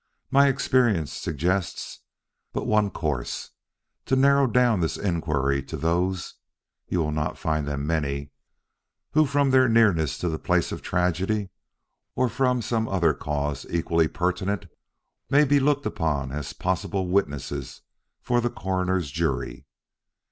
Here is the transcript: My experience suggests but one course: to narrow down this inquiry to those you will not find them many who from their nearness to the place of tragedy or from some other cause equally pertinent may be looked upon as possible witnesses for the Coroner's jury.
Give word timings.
My 0.31 0.47
experience 0.47 1.13
suggests 1.13 1.99
but 2.53 2.65
one 2.65 2.89
course: 2.89 3.51
to 4.07 4.15
narrow 4.15 4.47
down 4.47 4.79
this 4.79 4.97
inquiry 4.97 5.61
to 5.65 5.77
those 5.77 6.33
you 6.87 6.97
will 6.97 7.11
not 7.11 7.37
find 7.37 7.67
them 7.67 7.85
many 7.85 8.31
who 9.11 9.27
from 9.27 9.51
their 9.51 9.69
nearness 9.69 10.17
to 10.17 10.27
the 10.27 10.39
place 10.39 10.71
of 10.71 10.81
tragedy 10.81 11.51
or 12.15 12.29
from 12.29 12.63
some 12.63 12.87
other 12.87 13.13
cause 13.13 13.63
equally 13.69 14.07
pertinent 14.07 14.65
may 15.29 15.43
be 15.45 15.59
looked 15.59 15.85
upon 15.85 16.31
as 16.31 16.53
possible 16.53 17.07
witnesses 17.07 17.81
for 18.23 18.41
the 18.41 18.49
Coroner's 18.49 19.11
jury. 19.11 19.67